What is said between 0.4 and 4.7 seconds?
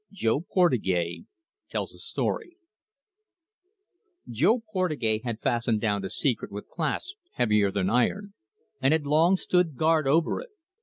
PORTUGAIS TELLS A STORY Jo